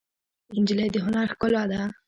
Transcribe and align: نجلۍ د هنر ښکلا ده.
نجلۍ 0.61 0.87
د 0.93 0.97
هنر 1.05 1.25
ښکلا 1.33 1.63
ده. 1.71 1.81